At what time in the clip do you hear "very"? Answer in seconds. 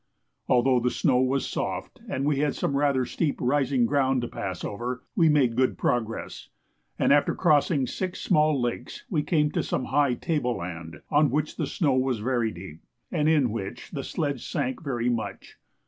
12.17-12.49, 14.81-15.07